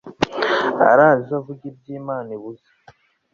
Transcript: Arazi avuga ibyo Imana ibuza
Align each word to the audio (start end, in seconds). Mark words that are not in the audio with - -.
Arazi 0.89 1.29
avuga 1.39 1.63
ibyo 1.71 1.91
Imana 2.01 2.29
ibuza 2.37 2.69